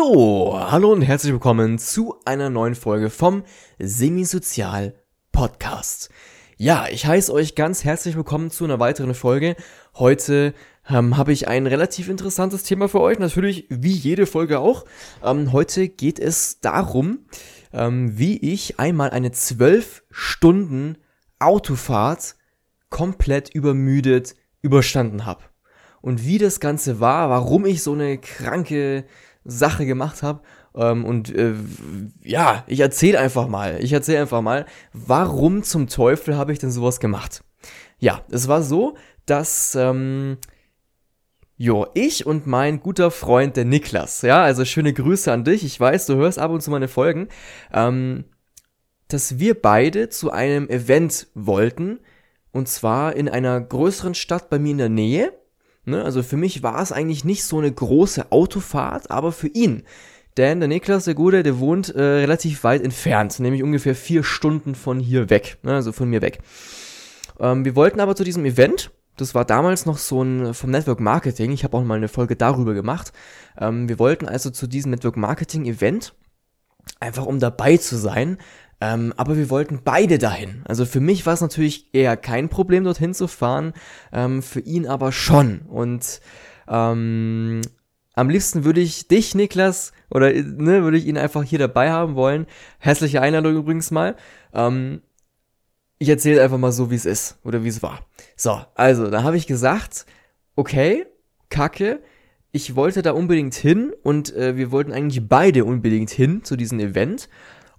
[0.00, 3.42] So, hallo und herzlich willkommen zu einer neuen Folge vom
[3.80, 4.94] Semisozial
[5.32, 6.08] Podcast.
[6.56, 9.56] Ja, ich heiße euch ganz herzlich willkommen zu einer weiteren Folge.
[9.96, 10.54] Heute
[10.88, 14.84] ähm, habe ich ein relativ interessantes Thema für euch, natürlich wie jede Folge auch.
[15.24, 17.26] Ähm, heute geht es darum,
[17.72, 20.98] ähm, wie ich einmal eine 12 Stunden
[21.40, 22.36] Autofahrt
[22.88, 25.42] komplett übermüdet überstanden habe.
[26.00, 29.04] Und wie das Ganze war, warum ich so eine kranke
[29.48, 30.42] Sache gemacht habe.
[30.74, 31.54] Ähm, und äh,
[32.22, 33.78] ja, ich erzähle einfach mal.
[33.82, 37.42] Ich erzähle einfach mal, warum zum Teufel habe ich denn sowas gemacht?
[37.98, 40.38] Ja, es war so, dass ähm,
[41.60, 45.64] Jo, ich und mein guter Freund, der Niklas, ja, also schöne Grüße an dich.
[45.64, 47.26] Ich weiß, du hörst ab und zu meine Folgen,
[47.72, 48.26] ähm,
[49.08, 51.98] dass wir beide zu einem Event wollten,
[52.52, 55.32] und zwar in einer größeren Stadt bei mir in der Nähe.
[55.84, 56.04] Ne?
[56.04, 59.84] Also für mich war es eigentlich nicht so eine große Autofahrt, aber für ihn.
[60.36, 64.76] Denn der Niklas, der Gute, der wohnt äh, relativ weit entfernt, nämlich ungefähr vier Stunden
[64.76, 65.74] von hier weg, ne?
[65.74, 66.38] also von mir weg.
[67.40, 71.00] Ähm, wir wollten aber zu diesem Event, das war damals noch so ein vom Network
[71.00, 73.12] Marketing, ich habe auch mal eine Folge darüber gemacht.
[73.58, 76.14] Ähm, wir wollten also zu diesem Network Marketing Event,
[77.00, 78.38] einfach um dabei zu sein,
[78.80, 80.62] ähm, aber wir wollten beide dahin.
[80.66, 83.72] Also für mich war es natürlich eher kein Problem, dorthin zu fahren,
[84.12, 85.60] ähm, für ihn aber schon.
[85.62, 86.20] Und
[86.68, 87.60] ähm,
[88.14, 92.14] am liebsten würde ich dich, Niklas, oder ne, würde ich ihn einfach hier dabei haben
[92.14, 92.46] wollen.
[92.78, 94.16] Hässliche Einladung übrigens mal.
[94.52, 95.02] Ähm,
[95.98, 98.06] ich erzähle einfach mal so, wie es ist oder wie es war.
[98.36, 100.06] So, also, da habe ich gesagt,
[100.54, 101.06] okay,
[101.50, 102.00] Kacke,
[102.52, 106.80] ich wollte da unbedingt hin und äh, wir wollten eigentlich beide unbedingt hin zu diesem
[106.80, 107.28] Event.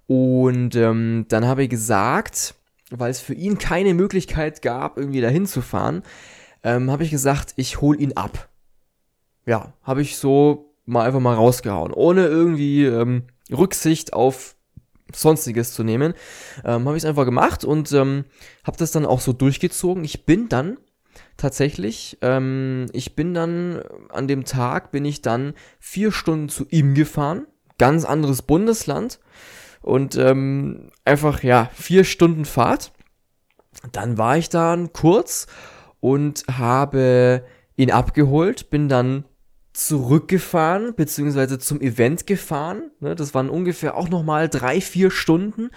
[0.06, 2.54] Und ähm, dann habe ich gesagt,
[2.90, 6.02] weil es für ihn keine Möglichkeit gab, irgendwie dahin zu fahren,
[6.62, 8.48] ähm, habe ich gesagt, ich hol ihn ab.
[9.46, 14.56] Ja, habe ich so mal einfach mal rausgehauen, ohne irgendwie ähm, Rücksicht auf
[15.12, 16.14] sonstiges zu nehmen,
[16.64, 18.24] ähm, habe ich es einfach gemacht und ähm,
[18.64, 20.04] habe das dann auch so durchgezogen.
[20.04, 20.78] Ich bin dann
[21.40, 26.94] tatsächlich, ähm, ich bin dann an dem Tag bin ich dann vier Stunden zu ihm
[26.94, 27.46] gefahren,
[27.78, 29.18] ganz anderes Bundesland
[29.82, 32.92] und ähm, einfach, ja, vier Stunden Fahrt.
[33.92, 35.46] Dann war ich dann kurz
[36.00, 37.44] und habe
[37.76, 39.24] ihn abgeholt, bin dann
[39.72, 42.90] zurückgefahren, beziehungsweise zum Event gefahren.
[43.00, 45.70] Ne, das waren ungefähr auch nochmal drei, vier Stunden.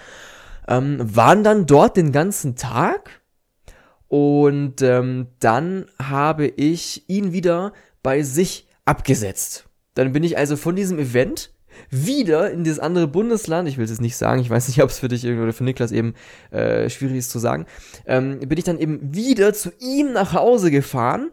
[0.67, 3.21] Ähm, waren dann dort den ganzen Tag.
[4.13, 9.65] Und ähm, dann habe ich ihn wieder bei sich abgesetzt.
[9.95, 11.51] Dann bin ich also von diesem Event
[11.89, 14.91] wieder in dieses andere Bundesland, ich will es jetzt nicht sagen, ich weiß nicht, ob
[14.91, 16.13] es für dich oder für Niklas eben
[16.51, 17.65] äh, schwierig ist zu sagen,
[18.05, 21.31] ähm, bin ich dann eben wieder zu ihm nach Hause gefahren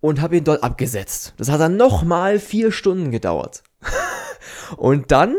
[0.00, 1.34] und habe ihn dort abgesetzt.
[1.36, 3.64] Das hat dann nochmal vier Stunden gedauert.
[4.78, 5.36] und dann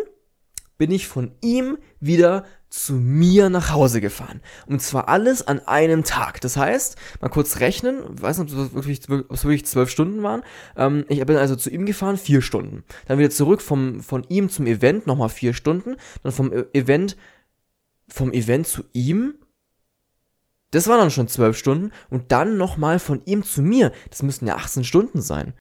[0.78, 2.45] bin ich von ihm wieder
[2.75, 4.41] zu mir nach Hause gefahren.
[4.68, 6.41] Und zwar alles an einem Tag.
[6.41, 10.44] Das heißt, mal kurz rechnen, weiß nicht, ob es wirklich, wirklich zwölf Stunden waren.
[10.75, 12.84] Ähm, ich bin also zu ihm gefahren, vier Stunden.
[13.08, 15.96] Dann wieder zurück vom, von ihm zum Event, nochmal vier Stunden.
[16.22, 17.16] Dann vom e-, Event,
[18.09, 19.36] vom Event zu ihm.
[20.72, 21.92] Das waren dann schon zwölf Stunden.
[22.09, 23.94] Und dann nochmal von ihm zu mir.
[24.09, 25.53] Das müssten ja 18 Stunden sein.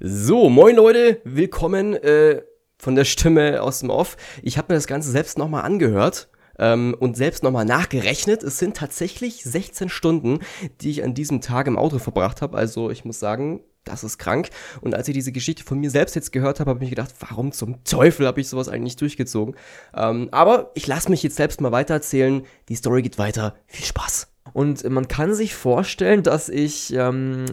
[0.00, 2.42] So, moin Leute, willkommen äh,
[2.78, 4.16] von der Stimme aus dem Off.
[4.42, 8.42] Ich habe mir das Ganze selbst nochmal angehört ähm, und selbst nochmal nachgerechnet.
[8.42, 10.40] Es sind tatsächlich 16 Stunden,
[10.80, 12.56] die ich an diesem Tag im Auto verbracht habe.
[12.56, 14.50] Also ich muss sagen, das ist krank.
[14.80, 17.14] Und als ich diese Geschichte von mir selbst jetzt gehört habe, habe ich mir gedacht,
[17.20, 19.54] warum zum Teufel habe ich sowas eigentlich durchgezogen?
[19.94, 22.44] Ähm, aber ich lasse mich jetzt selbst mal weitererzählen.
[22.68, 23.54] Die Story geht weiter.
[23.66, 24.28] Viel Spaß.
[24.52, 27.46] Und man kann sich vorstellen, dass ich, ähm,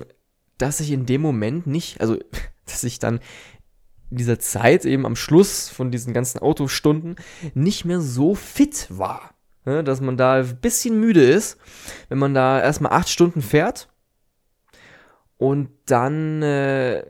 [0.57, 2.17] dass ich in dem Moment nicht, also
[2.65, 3.19] dass ich dann
[4.11, 7.15] dieser Zeit eben am Schluss von diesen ganzen Autostunden
[7.53, 9.31] nicht mehr so fit war.
[9.63, 11.57] Ne, dass man da ein bisschen müde ist,
[12.09, 13.89] wenn man da erstmal acht Stunden fährt
[15.37, 17.03] und dann äh,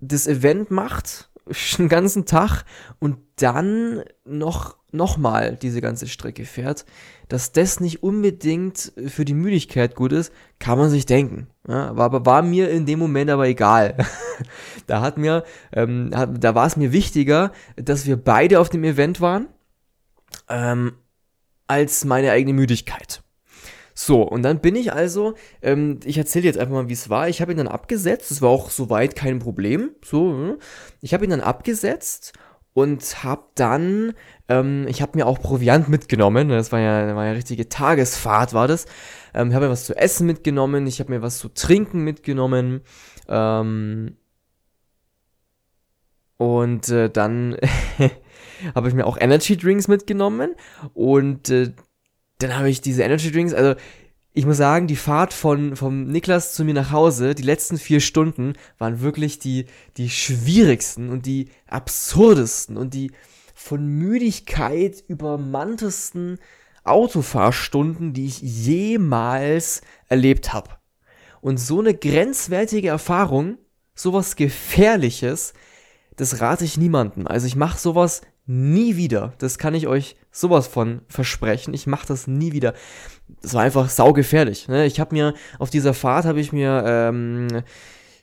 [0.00, 1.30] das Event macht,
[1.78, 2.64] den ganzen Tag
[2.98, 6.84] und dann noch, noch mal diese ganze Strecke fährt,
[7.28, 11.48] dass das nicht unbedingt für die Müdigkeit gut ist, kann man sich denken.
[11.68, 13.96] Ja, aber war mir in dem Moment aber egal.
[14.86, 18.84] da hat mir, ähm, hat, da war es mir wichtiger, dass wir beide auf dem
[18.84, 19.48] Event waren,
[20.48, 20.92] ähm,
[21.66, 23.22] als meine eigene Müdigkeit.
[23.98, 27.30] So, und dann bin ich also, ähm, ich erzähle jetzt einfach mal, wie es war.
[27.30, 29.92] Ich habe ihn dann abgesetzt, das war auch soweit kein Problem.
[30.04, 30.58] So, ne?
[31.00, 32.34] ich habe ihn dann abgesetzt
[32.76, 34.12] und habe dann,
[34.48, 36.50] ähm, ich habe mir auch Proviant mitgenommen.
[36.50, 38.84] Das war ja, war ja richtige Tagesfahrt, war das.
[39.32, 42.82] Ähm, ich habe mir was zu essen mitgenommen, ich habe mir was zu trinken mitgenommen.
[43.28, 44.18] Ähm,
[46.36, 47.56] Und äh, dann
[48.74, 50.54] habe ich mir auch Energy Drinks mitgenommen
[50.92, 51.72] und äh,
[52.38, 53.74] dann habe ich diese Energy Drinks, also
[54.36, 58.00] ich muss sagen, die Fahrt von vom Niklas zu mir nach Hause, die letzten vier
[58.00, 59.64] Stunden waren wirklich die
[59.96, 63.12] die schwierigsten und die absurdesten und die
[63.54, 66.38] von Müdigkeit übermanntesten
[66.84, 70.68] Autofahrstunden, die ich jemals erlebt habe.
[71.40, 73.56] Und so eine grenzwertige Erfahrung,
[73.94, 75.54] sowas Gefährliches,
[76.16, 77.26] das rate ich niemandem.
[77.26, 79.32] Also ich mache sowas nie wieder.
[79.38, 81.74] Das kann ich euch sowas von versprechen.
[81.74, 82.74] Ich mache das nie wieder.
[83.42, 84.68] Das war einfach saugefährlich.
[84.68, 84.86] Ne?
[84.86, 87.48] Ich habe mir auf dieser Fahrt habe ich mir ähm,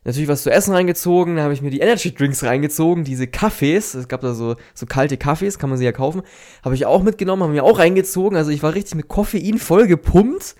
[0.06, 3.94] natürlich was zu essen reingezogen, da habe ich mir die Energy Drinks reingezogen, diese Kaffees,
[3.94, 6.24] es gab da so, so kalte Kaffees, kann man sie ja kaufen,
[6.64, 9.88] habe ich auch mitgenommen, habe mir auch reingezogen, also ich war richtig mit Koffein voll
[9.88, 10.56] gepumpt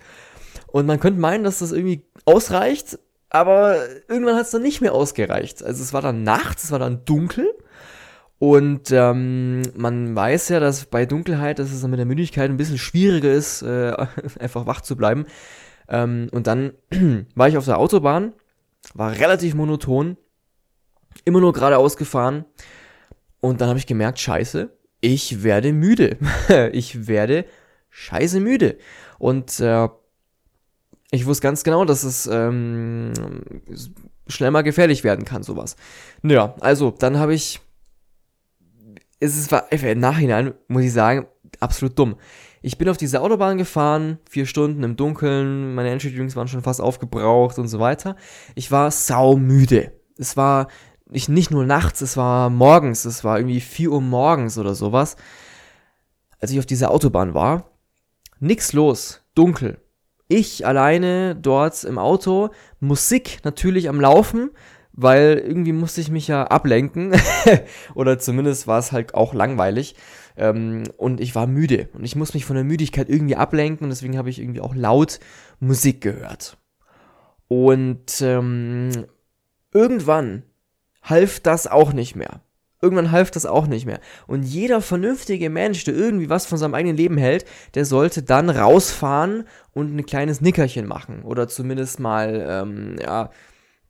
[0.68, 3.76] und man könnte meinen, dass das irgendwie ausreicht, aber
[4.08, 5.62] irgendwann hat es dann nicht mehr ausgereicht.
[5.62, 7.52] Also es war dann nachts, es war dann dunkel
[8.52, 12.78] und ähm, man weiß ja, dass bei Dunkelheit, dass es mit der Müdigkeit ein bisschen
[12.78, 13.94] schwieriger ist, äh,
[14.38, 15.26] einfach wach zu bleiben.
[15.88, 16.72] Ähm, und dann
[17.34, 18.32] war ich auf der Autobahn
[18.92, 20.18] war relativ monoton,
[21.24, 22.44] immer nur geradeaus gefahren.
[23.40, 24.70] Und dann habe ich gemerkt, scheiße,
[25.00, 26.18] ich werde müde.
[26.72, 27.46] ich werde
[27.90, 28.76] scheiße müde.
[29.18, 29.88] Und äh,
[31.10, 33.12] ich wusste ganz genau, dass es ähm,
[34.26, 35.76] schnell mal gefährlich werden kann, sowas.
[36.22, 37.60] Naja, also, dann habe ich.
[39.20, 41.26] Es ist im Nachhinein, muss ich sagen,
[41.60, 42.16] absolut dumm.
[42.62, 46.80] Ich bin auf diese Autobahn gefahren, vier Stunden im Dunkeln, meine Energy waren schon fast
[46.80, 48.16] aufgebraucht und so weiter.
[48.54, 49.92] Ich war saumüde.
[50.16, 50.68] Es war
[51.06, 55.16] nicht, nicht nur nachts, es war morgens, es war irgendwie 4 Uhr morgens oder sowas.
[56.40, 57.70] Als ich auf dieser Autobahn war,
[58.40, 59.80] nix los, dunkel.
[60.28, 62.50] Ich alleine dort im Auto,
[62.80, 64.50] Musik natürlich am Laufen,
[64.96, 67.12] weil irgendwie musste ich mich ja ablenken.
[67.94, 69.96] Oder zumindest war es halt auch langweilig.
[70.36, 71.88] Ähm, und ich war müde.
[71.92, 73.84] Und ich muss mich von der Müdigkeit irgendwie ablenken.
[73.84, 75.18] Und deswegen habe ich irgendwie auch laut
[75.58, 76.58] Musik gehört.
[77.48, 78.90] Und ähm,
[79.72, 80.44] irgendwann
[81.02, 82.40] half das auch nicht mehr.
[82.80, 83.98] Irgendwann half das auch nicht mehr.
[84.26, 88.50] Und jeder vernünftige Mensch, der irgendwie was von seinem eigenen Leben hält, der sollte dann
[88.50, 91.22] rausfahren und ein kleines Nickerchen machen.
[91.22, 93.30] Oder zumindest mal, ähm, ja,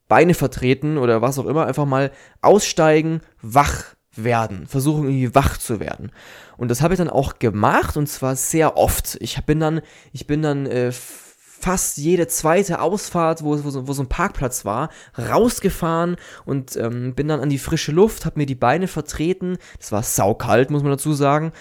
[0.08, 1.66] Beine vertreten oder was auch immer.
[1.66, 2.10] Einfach mal
[2.40, 3.84] aussteigen, wach
[4.16, 6.12] werden, versuchen irgendwie wach zu werden.
[6.56, 9.16] Und das habe ich dann auch gemacht und zwar sehr oft.
[9.20, 9.80] Ich bin dann,
[10.12, 10.92] ich bin dann äh,
[11.64, 17.14] fast jede zweite Ausfahrt, wo, wo, so, wo so ein Parkplatz war, rausgefahren und ähm,
[17.14, 19.56] bin dann an die frische Luft, habe mir die Beine vertreten.
[19.78, 21.52] Das war saukalt, muss man dazu sagen,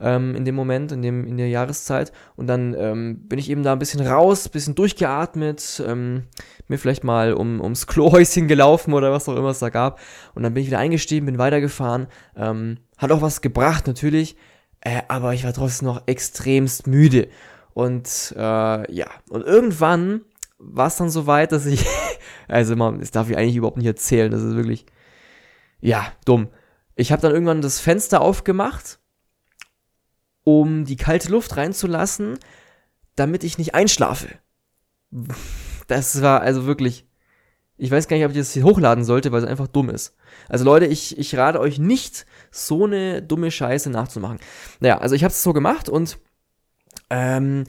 [0.00, 2.10] ähm, in dem Moment, in, dem, in der Jahreszeit.
[2.36, 6.22] Und dann ähm, bin ich eben da ein bisschen raus, ein bisschen durchgeatmet, ähm,
[6.68, 10.00] mir vielleicht mal um, ums Klohäuschen gelaufen oder was auch immer es da gab.
[10.34, 12.06] Und dann bin ich wieder eingestiegen, bin weitergefahren.
[12.34, 14.36] Ähm, hat auch was gebracht, natürlich.
[14.80, 17.28] Äh, aber ich war trotzdem noch extremst müde.
[17.74, 20.22] Und äh, ja, und irgendwann
[20.58, 21.86] war es dann so weit, dass ich,
[22.48, 24.86] also man, das darf ich eigentlich überhaupt nicht erzählen, das ist wirklich,
[25.80, 26.48] ja, dumm.
[26.94, 28.98] Ich habe dann irgendwann das Fenster aufgemacht,
[30.44, 32.38] um die kalte Luft reinzulassen,
[33.16, 34.28] damit ich nicht einschlafe.
[35.86, 37.06] Das war also wirklich,
[37.76, 40.14] ich weiß gar nicht, ob ich das hier hochladen sollte, weil es einfach dumm ist.
[40.48, 44.38] Also Leute, ich, ich rate euch nicht, so eine dumme Scheiße nachzumachen.
[44.80, 46.18] Naja, also ich habe es so gemacht und
[47.10, 47.64] ähm,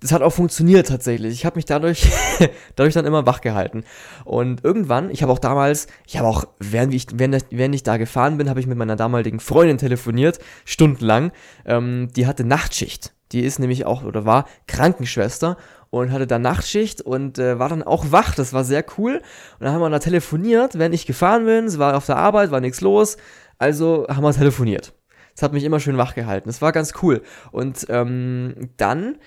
[0.00, 1.32] das hat auch funktioniert tatsächlich.
[1.32, 2.10] Ich habe mich dadurch,
[2.76, 3.84] dadurch dann immer wach gehalten.
[4.24, 7.96] Und irgendwann, ich habe auch damals, ich habe auch, während ich, während, während ich da
[7.96, 11.32] gefahren bin, habe ich mit meiner damaligen Freundin telefoniert, stundenlang.
[11.64, 13.14] Ähm, die hatte Nachtschicht.
[13.32, 15.56] Die ist nämlich auch, oder war Krankenschwester
[15.90, 18.34] und hatte da Nachtschicht und äh, war dann auch wach.
[18.34, 19.22] Das war sehr cool.
[19.58, 21.70] Und dann haben wir da telefoniert, während ich gefahren bin.
[21.70, 23.16] Sie war auf der Arbeit, war nichts los.
[23.58, 24.92] Also haben wir telefoniert.
[25.36, 26.48] Das hat mich immer schön wach gehalten.
[26.48, 27.22] Das war ganz cool.
[27.52, 29.18] Und ähm, dann,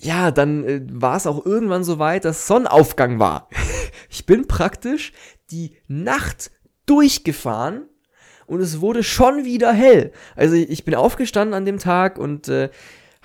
[0.00, 3.48] ja, dann äh, war es auch irgendwann so weit, dass Sonnenaufgang war.
[4.10, 5.12] ich bin praktisch
[5.52, 6.50] die Nacht
[6.86, 7.88] durchgefahren
[8.46, 10.10] und es wurde schon wieder hell.
[10.34, 12.68] Also ich bin aufgestanden an dem Tag und äh,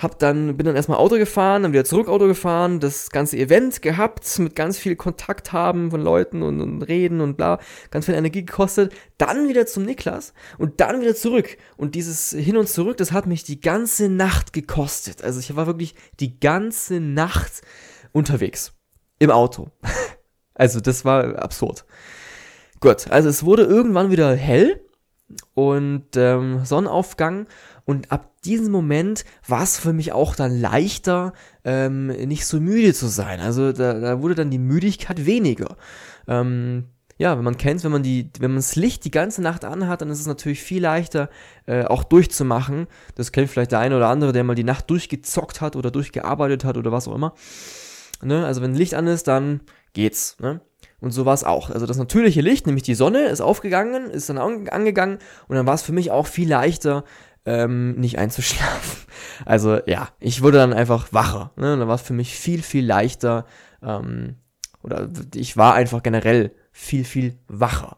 [0.03, 3.81] hab dann, bin dann erstmal Auto gefahren, dann wieder zurück Auto gefahren, das ganze Event
[3.81, 8.15] gehabt, mit ganz viel Kontakt haben von Leuten und, und reden und bla, ganz viel
[8.15, 11.57] Energie gekostet, dann wieder zum Niklas und dann wieder zurück.
[11.77, 15.23] Und dieses Hin und Zurück, das hat mich die ganze Nacht gekostet.
[15.23, 17.61] Also ich war wirklich die ganze Nacht
[18.11, 18.73] unterwegs.
[19.19, 19.71] Im Auto.
[20.53, 21.85] also das war absurd.
[22.79, 24.81] Gut, also es wurde irgendwann wieder hell
[25.53, 27.47] und ähm, Sonnenaufgang
[27.85, 31.33] und ab diesem Moment war es für mich auch dann leichter,
[31.65, 33.39] ähm, nicht so müde zu sein.
[33.39, 35.75] Also da, da wurde dann die Müdigkeit weniger.
[36.27, 36.85] Ähm,
[37.17, 40.01] ja, wenn man kennt, wenn man die, wenn man das Licht die ganze Nacht anhat,
[40.01, 41.29] dann ist es natürlich viel leichter,
[41.67, 42.87] äh, auch durchzumachen.
[43.15, 46.63] Das kennt vielleicht der eine oder andere, der mal die Nacht durchgezockt hat oder durchgearbeitet
[46.63, 47.33] hat oder was auch immer.
[48.21, 48.45] Ne?
[48.45, 49.61] Also wenn Licht an ist, dann
[49.93, 50.37] geht's.
[50.39, 50.61] Ne?
[50.99, 51.69] Und so war es auch.
[51.69, 55.75] Also das natürliche Licht, nämlich die Sonne, ist aufgegangen, ist dann angegangen und dann war
[55.75, 57.03] es für mich auch viel leichter,
[57.45, 59.03] ähm, nicht einzuschlafen.
[59.45, 61.51] Also ja, ich wurde dann einfach wacher.
[61.55, 61.73] Ne?
[61.73, 63.45] Und dann war es für mich viel, viel leichter.
[63.81, 64.35] Ähm,
[64.83, 67.97] oder ich war einfach generell viel, viel wacher.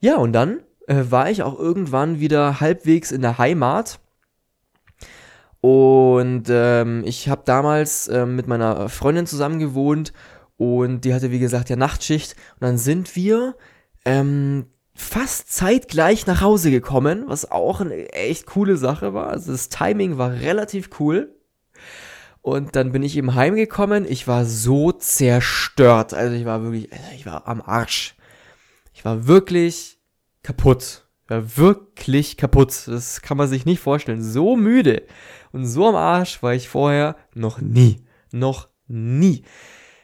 [0.00, 4.00] Ja, und dann äh, war ich auch irgendwann wieder halbwegs in der Heimat.
[5.60, 10.12] Und ähm, ich habe damals äh, mit meiner Freundin zusammen gewohnt
[10.56, 12.34] und die hatte, wie gesagt, ja Nachtschicht.
[12.54, 13.56] Und dann sind wir
[14.04, 14.66] ähm,
[15.00, 19.28] fast zeitgleich nach Hause gekommen, was auch eine echt coole Sache war.
[19.28, 21.34] Also das Timing war relativ cool.
[22.42, 24.06] Und dann bin ich eben heimgekommen.
[24.08, 26.14] Ich war so zerstört.
[26.14, 28.14] Also ich war wirklich, also ich war am Arsch.
[28.94, 29.98] Ich war wirklich
[30.42, 31.06] kaputt.
[31.24, 32.86] Ich war wirklich kaputt.
[32.86, 34.22] Das kann man sich nicht vorstellen.
[34.22, 35.02] So müde
[35.52, 38.04] und so am Arsch war ich vorher noch nie.
[38.32, 39.44] Noch nie.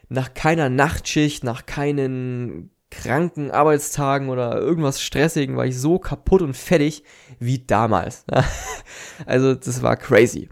[0.08, 6.56] Nach keiner Nachtschicht, nach keinen kranken Arbeitstagen oder irgendwas Stressigen war ich so kaputt und
[6.56, 7.02] fertig
[7.38, 8.24] wie damals.
[9.26, 10.48] also das war crazy.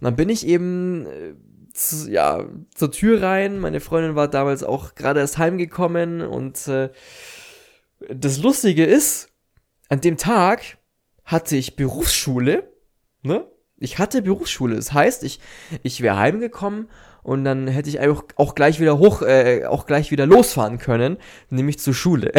[0.00, 1.34] Und dann bin ich eben äh,
[1.72, 3.58] zu, ja, zur Tür rein.
[3.58, 6.90] Meine Freundin war damals auch gerade erst heimgekommen und äh,
[8.08, 9.30] das Lustige ist,
[9.88, 10.78] an dem Tag
[11.24, 12.72] hatte ich Berufsschule,
[13.22, 13.46] ne?
[13.76, 14.76] Ich hatte Berufsschule.
[14.76, 15.40] Das heißt, ich,
[15.82, 16.88] ich wäre heimgekommen
[17.24, 21.16] und dann hätte ich auch, auch gleich wieder hoch, äh, auch gleich wieder losfahren können,
[21.48, 22.32] nämlich zur Schule.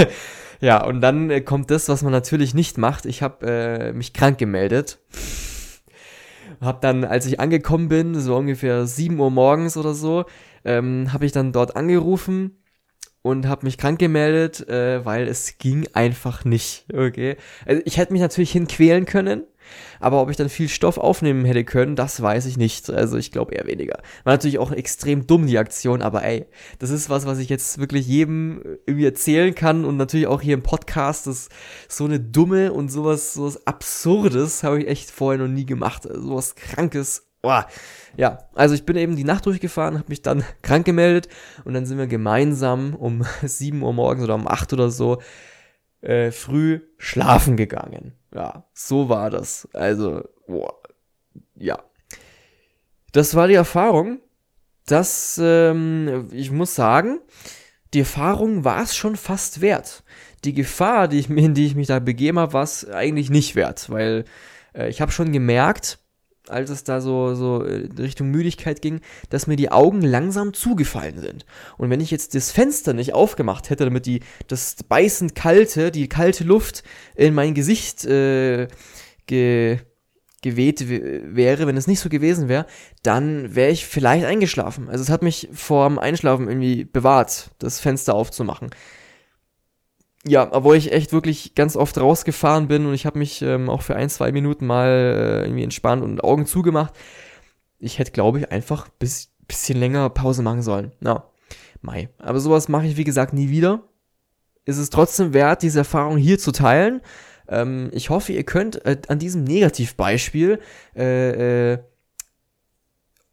[0.60, 3.06] ja, und dann äh, kommt das, was man natürlich nicht macht.
[3.06, 4.98] Ich habe äh, mich krank gemeldet.
[6.60, 10.24] Hab dann, als ich angekommen bin, so ungefähr 7 Uhr morgens oder so,
[10.64, 12.58] ähm, habe ich dann dort angerufen
[13.22, 16.86] und habe mich krank gemeldet, äh, weil es ging einfach nicht.
[16.92, 19.44] Okay, also ich hätte mich natürlich hinquälen können,
[20.00, 22.90] aber ob ich dann viel Stoff aufnehmen hätte können, das weiß ich nicht.
[22.90, 23.98] Also ich glaube eher weniger.
[24.24, 26.46] War natürlich auch extrem dumm, die Aktion, aber ey,
[26.78, 30.54] das ist was, was ich jetzt wirklich jedem irgendwie erzählen kann und natürlich auch hier
[30.54, 31.26] im Podcast.
[31.26, 31.48] Das
[31.88, 36.06] so eine dumme und sowas, sowas Absurdes habe ich echt vorher noch nie gemacht.
[36.06, 37.28] Also sowas Krankes.
[37.42, 37.66] Boah.
[38.16, 41.28] Ja, also ich bin eben die Nacht durchgefahren, habe mich dann krank gemeldet
[41.64, 45.20] und dann sind wir gemeinsam um 7 Uhr morgens oder um 8 oder so
[46.00, 48.12] äh, früh schlafen gegangen.
[48.34, 49.68] Ja, so war das.
[49.72, 50.74] Also, boah,
[51.54, 51.78] ja.
[53.12, 54.20] Das war die Erfahrung.
[54.86, 57.20] Das, ähm, ich muss sagen,
[57.94, 60.02] die Erfahrung war es schon fast wert.
[60.44, 63.54] Die Gefahr, die ich, in die ich mich da begeben habe, war es eigentlich nicht
[63.54, 64.24] wert, weil
[64.74, 65.98] äh, ich habe schon gemerkt,
[66.48, 71.18] als es da so, so äh, Richtung Müdigkeit ging, dass mir die Augen langsam zugefallen
[71.18, 71.46] sind.
[71.78, 76.08] Und wenn ich jetzt das Fenster nicht aufgemacht hätte, damit die, das beißend kalte, die
[76.08, 76.82] kalte Luft
[77.14, 78.68] in mein Gesicht äh,
[79.26, 79.78] ge,
[80.42, 82.66] geweht wäre, wenn es nicht so gewesen wäre,
[83.02, 84.88] dann wäre ich vielleicht eingeschlafen.
[84.88, 88.70] Also es hat mich vor dem Einschlafen irgendwie bewahrt, das Fenster aufzumachen
[90.26, 93.82] ja, obwohl ich echt wirklich ganz oft rausgefahren bin und ich habe mich ähm, auch
[93.82, 96.94] für ein, zwei Minuten mal äh, irgendwie entspannt und Augen zugemacht.
[97.78, 100.92] Ich hätte, glaube ich, einfach bis bisschen länger Pause machen sollen.
[101.00, 101.24] Na,
[101.80, 102.08] Mai.
[102.18, 103.82] Aber sowas mache ich, wie gesagt, nie wieder.
[104.64, 107.00] Ist es trotzdem wert, diese Erfahrung hier zu teilen.
[107.48, 110.60] Ähm, ich hoffe, ihr könnt äh, an diesem Negativbeispiel
[110.94, 111.78] äh, äh,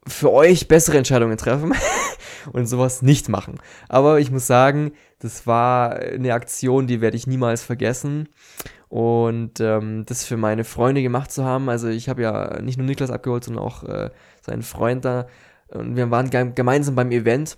[0.09, 1.73] für euch bessere Entscheidungen treffen.
[2.51, 3.59] und sowas nicht machen.
[3.87, 8.29] Aber ich muss sagen, das war eine Aktion, die werde ich niemals vergessen.
[8.87, 12.87] Und ähm, das für meine Freunde gemacht zu haben, also ich habe ja nicht nur
[12.87, 14.09] Niklas abgeholt, sondern auch äh,
[14.41, 15.27] seinen Freund da.
[15.67, 17.57] Und wir waren ge gemeinsam beim Event.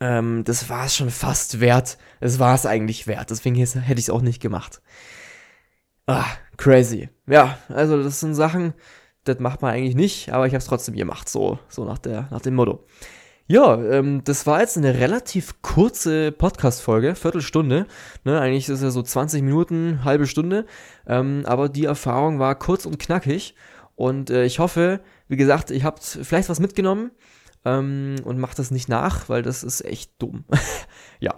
[0.00, 1.98] Ähm, das war es schon fast wert.
[2.20, 3.30] Es war es eigentlich wert.
[3.30, 4.80] Deswegen hätte ich es auch nicht gemacht.
[6.06, 6.24] Ah,
[6.56, 7.10] crazy.
[7.26, 8.72] Ja, also das sind Sachen,
[9.28, 12.28] das macht man eigentlich nicht, aber ich habe es trotzdem gemacht, so, so nach, der,
[12.30, 12.84] nach dem Motto.
[13.50, 17.86] Ja, ähm, das war jetzt eine relativ kurze Podcast-Folge, Viertelstunde.
[18.24, 20.66] Ne, eigentlich ist es ja so 20 Minuten, halbe Stunde.
[21.06, 23.54] Ähm, aber die Erfahrung war kurz und knackig.
[23.96, 27.10] Und äh, ich hoffe, wie gesagt, ihr habt vielleicht was mitgenommen
[27.64, 30.44] ähm, und macht das nicht nach, weil das ist echt dumm.
[31.18, 31.34] ja.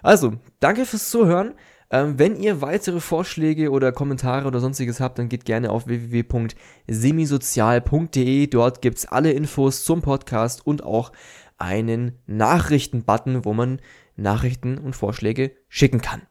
[0.00, 1.54] Also, danke fürs Zuhören.
[1.90, 8.46] Ähm, wenn ihr weitere Vorschläge oder Kommentare oder sonstiges habt, dann geht gerne auf www.semisozial.de.
[8.48, 11.12] Dort gibt's alle Infos zum Podcast und auch
[11.56, 13.80] einen Nachrichten-Button, wo man
[14.16, 16.22] Nachrichten und Vorschläge schicken kann.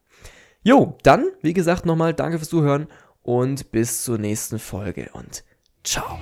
[0.61, 2.87] Jo, dann, wie gesagt, nochmal danke fürs Zuhören
[3.23, 5.45] und bis zur nächsten Folge und
[5.83, 6.19] ciao.